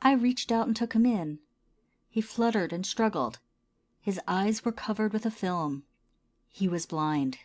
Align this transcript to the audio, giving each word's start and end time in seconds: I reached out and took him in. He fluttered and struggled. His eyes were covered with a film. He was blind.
I 0.00 0.10
reached 0.14 0.50
out 0.50 0.66
and 0.66 0.74
took 0.74 0.92
him 0.92 1.06
in. 1.06 1.38
He 2.08 2.20
fluttered 2.20 2.72
and 2.72 2.84
struggled. 2.84 3.38
His 4.00 4.18
eyes 4.26 4.64
were 4.64 4.72
covered 4.72 5.12
with 5.12 5.24
a 5.24 5.30
film. 5.30 5.84
He 6.48 6.66
was 6.66 6.84
blind. 6.84 7.38